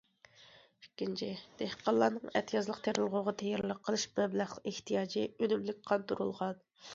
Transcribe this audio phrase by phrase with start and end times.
[0.83, 1.27] ئىككىنچى،
[1.59, 6.67] دېھقانلارنىڭ ئەتىيازلىق تېرىلغۇغا تەييارلىق قىلىش مەبلەغ ئېھتىياجى ئۈنۈملۈك قاندۇرۇلغان.